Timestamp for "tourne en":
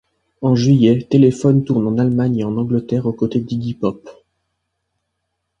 1.63-1.99